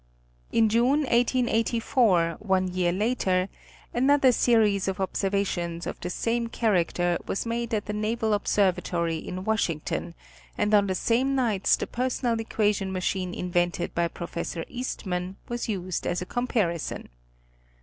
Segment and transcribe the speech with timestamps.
[0.51, 3.49] In June 1884, one year later,
[3.93, 9.43] another series of observations of the same character was made at the Naval Observatory in
[9.43, 10.15] Washington,
[10.57, 14.37] and on the same nights the personal equation machine invented by Prof.
[14.67, 17.07] Eastman, was used as a comparison.